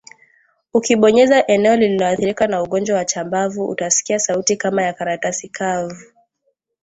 Ukibonyeza 0.73 1.47
eneo 1.47 1.75
lililoathirika 1.75 2.47
na 2.47 2.61
ugonjwa 2.63 2.95
wa 2.97 3.05
chambavu 3.05 3.65
utasikia 3.69 4.19
sauti 4.19 4.57
kama 4.57 4.83
ya 4.83 4.93
karatasi 4.93 5.49
kavu 5.49 6.05